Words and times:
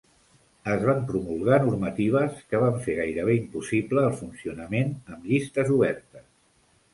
Es 0.75 0.85
van 0.89 1.01
promulgar 1.09 1.59
normatives 1.65 2.39
que 2.53 2.61
van 2.63 2.79
fer 2.87 2.95
gairebé 3.01 3.35
impossible 3.41 4.07
el 4.13 4.17
funcionament 4.23 4.91
amb 5.13 5.29
llistes 5.35 5.71
obertes. 5.77 6.27